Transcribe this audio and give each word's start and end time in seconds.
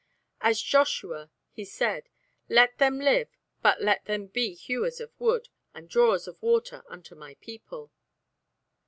As 0.41 0.59
Joshua, 0.59 1.29
he 1.51 1.63
said, 1.63 2.09
"Let 2.49 2.79
them 2.79 2.97
live 2.99 3.29
but 3.61 3.83
let 3.83 4.05
them 4.05 4.25
be 4.25 4.55
hewers 4.55 4.99
of 4.99 5.11
wood 5.19 5.49
and 5.75 5.87
drawers 5.87 6.27
of 6.27 6.41
water 6.41 6.83
unto 6.89 7.13
my 7.13 7.35
people." 7.35 7.91